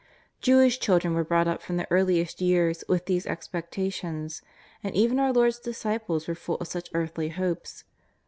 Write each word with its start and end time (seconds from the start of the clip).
Jewish 0.41 0.79
children 0.79 1.13
were 1.13 1.23
brought 1.23 1.47
up 1.47 1.61
from 1.61 1.77
their 1.77 1.85
earliest 1.91 2.41
years 2.41 2.83
with 2.89 3.05
these 3.05 3.27
expecta 3.27 3.93
tions, 3.93 4.41
and 4.83 4.95
even 4.95 5.19
our 5.19 5.31
Lord's 5.31 5.59
disciples 5.59 6.27
were 6.27 6.33
full 6.33 6.55
of 6.55 6.67
such 6.69 6.89
earthly 6.95 7.29
hopes. 7.29 7.83